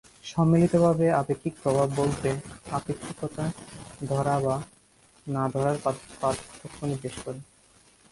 [0.23, 2.29] সম্মিলিতভাবে আপেক্ষিক প্রভাব বলতে
[2.71, 3.45] আপেক্ষিকতা
[4.09, 4.55] ধরা বা
[5.27, 5.75] না ধরার
[6.21, 7.39] পার্থক্য নির্দেশ করে।